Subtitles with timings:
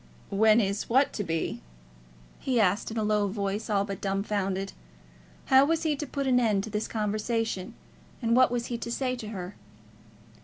[0.31, 1.61] "When is what to be?"
[2.39, 4.73] he asked, in a low voice, all but dumb founded.
[5.45, 7.75] How was he to put an end to this conversation,
[8.19, 9.53] and what was he to say to her?